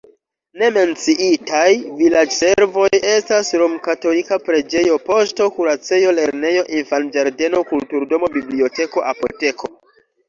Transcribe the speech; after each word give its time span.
Ne 0.59 0.67
menciitaj 0.75 1.73
vilaĝservoj 1.97 2.87
estas 3.09 3.51
romkatolika 3.63 4.39
preĝejo, 4.47 4.97
poŝto, 5.11 5.49
kuracejo, 5.59 6.15
lernejo, 6.21 6.65
infanĝardeno, 6.81 7.63
kulturdomo, 7.75 8.33
biblioteko, 8.39 9.07
apoteko. 9.13 9.75